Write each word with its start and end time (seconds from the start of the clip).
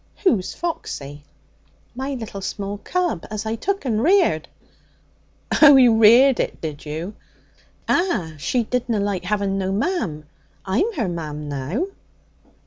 'Who's 0.23 0.55
Foxy?' 0.55 1.23
'My 1.93 2.15
little 2.15 2.41
small 2.41 2.79
cub 2.79 3.27
as 3.29 3.45
I 3.45 3.53
took 3.55 3.85
and 3.85 4.01
reared.' 4.01 4.47
'Oh! 5.61 5.75
you 5.75 5.95
reared 5.97 6.39
it, 6.39 6.59
did 6.59 6.83
you?' 6.87 7.13
'Ah. 7.87 8.33
She 8.39 8.63
didna 8.63 8.99
like 8.99 9.25
having 9.25 9.59
no 9.59 9.71
mam. 9.71 10.25
I'm 10.65 10.91
her 10.93 11.07
mam 11.07 11.47
now.' 11.47 11.85